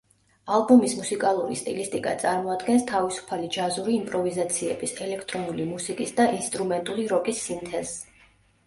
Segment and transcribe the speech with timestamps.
[0.53, 7.99] ალბომის მუსიკალური სტილისტიკა წარმოადგენს თავისუფალი ჯაზური იმპროვიზაციების, ელექტრონული მუსიკის და ინსტრუმენტული როკის სინთეზს.